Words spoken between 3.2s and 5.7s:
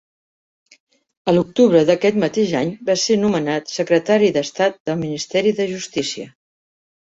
nomenat Secretari d'Estat del Ministeri